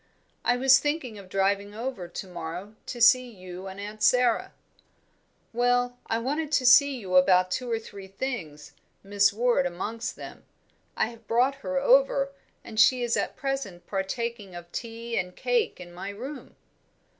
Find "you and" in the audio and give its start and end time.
3.29-3.79